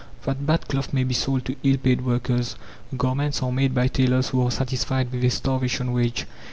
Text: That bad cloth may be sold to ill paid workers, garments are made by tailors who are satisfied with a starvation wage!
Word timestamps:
That 0.23 0.47
bad 0.47 0.67
cloth 0.67 0.93
may 0.93 1.03
be 1.03 1.13
sold 1.13 1.45
to 1.45 1.55
ill 1.63 1.77
paid 1.77 2.01
workers, 2.03 2.55
garments 2.97 3.43
are 3.43 3.51
made 3.51 3.75
by 3.75 3.87
tailors 3.87 4.29
who 4.29 4.41
are 4.43 4.49
satisfied 4.49 5.11
with 5.11 5.23
a 5.23 5.29
starvation 5.29 5.93
wage! 5.93 6.25